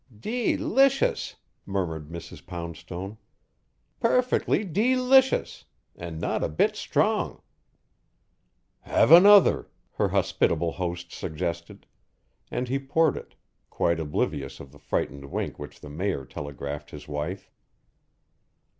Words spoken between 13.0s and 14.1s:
it, quite